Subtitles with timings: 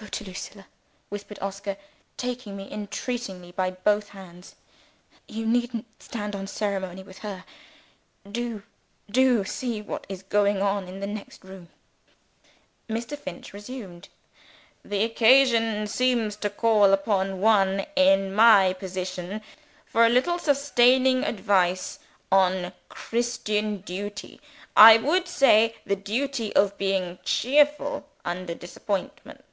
[0.00, 0.68] "Go to Lucilla!"
[1.08, 1.76] whispered Oscar,
[2.16, 4.54] taking me entreatingly by both hands.
[5.26, 7.44] "You needn't stand on ceremony with her.
[8.30, 8.62] Do,
[9.10, 11.68] do see what is going on in the next room!"
[12.88, 13.18] Mr.
[13.18, 14.08] Finch resumed.
[14.84, 19.42] "The occasion seems to call upon one in my position
[19.84, 21.98] for a little sustaining advice
[22.30, 24.40] on Christian duty
[24.76, 29.44] I would say, the duty of being cheerful under disappointment."